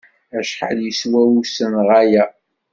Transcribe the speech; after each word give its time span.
Acḥal 0.39 0.77
yeswa 0.81 1.21
usenɣay-a? 1.39 2.25